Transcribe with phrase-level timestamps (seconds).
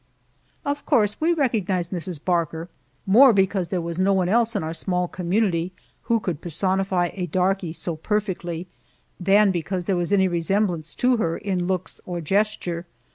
[0.65, 2.19] Of course we recognized Mrs.
[2.25, 2.69] Barker,
[3.05, 5.73] more because there was no one else in our small community
[6.09, 8.67] who could personify a darky so perfectly,
[9.19, 12.87] than because there was any resemblance to her in looks or gesture.